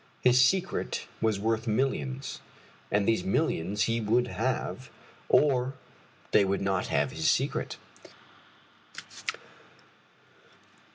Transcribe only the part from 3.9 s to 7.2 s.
would have, or they would not have